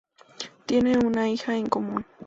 Tiene 0.65 0.97
una 0.97 1.29
hija 1.29 1.55
en 1.57 1.67
común. 1.67 2.03